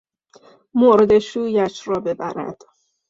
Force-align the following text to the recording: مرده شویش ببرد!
مرده 0.73 1.19
شویش 1.19 1.89
ببرد! 1.89 2.61